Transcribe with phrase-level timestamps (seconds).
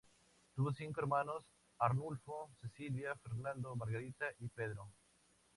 [0.55, 1.45] Tuvo cinco hermanos:
[1.77, 4.89] Arnulfo, Cecilia, Fernando, Margarita y Pedro.